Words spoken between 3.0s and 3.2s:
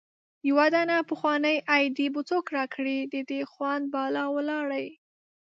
د